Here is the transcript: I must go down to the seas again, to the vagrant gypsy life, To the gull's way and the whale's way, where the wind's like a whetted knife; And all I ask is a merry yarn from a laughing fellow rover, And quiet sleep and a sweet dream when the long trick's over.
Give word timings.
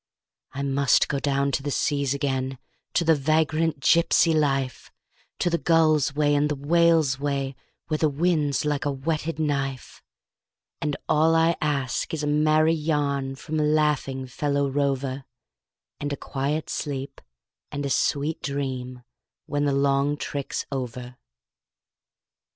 I 0.53 0.63
must 0.63 1.07
go 1.09 1.19
down 1.19 1.51
to 1.51 1.61
the 1.61 1.69
seas 1.69 2.15
again, 2.15 2.57
to 2.95 3.03
the 3.05 3.13
vagrant 3.13 3.81
gypsy 3.81 4.33
life, 4.33 4.91
To 5.37 5.47
the 5.51 5.59
gull's 5.59 6.15
way 6.15 6.33
and 6.33 6.49
the 6.49 6.55
whale's 6.55 7.19
way, 7.19 7.53
where 7.87 7.99
the 7.99 8.09
wind's 8.09 8.65
like 8.65 8.83
a 8.83 8.91
whetted 8.91 9.37
knife; 9.37 10.01
And 10.81 10.97
all 11.07 11.35
I 11.35 11.55
ask 11.61 12.15
is 12.15 12.23
a 12.23 12.27
merry 12.27 12.73
yarn 12.73 13.35
from 13.35 13.59
a 13.59 13.63
laughing 13.63 14.25
fellow 14.25 14.67
rover, 14.67 15.23
And 15.99 16.19
quiet 16.19 16.67
sleep 16.71 17.21
and 17.71 17.85
a 17.85 17.91
sweet 17.91 18.41
dream 18.41 19.03
when 19.45 19.65
the 19.65 19.71
long 19.71 20.17
trick's 20.17 20.65
over. 20.71 21.17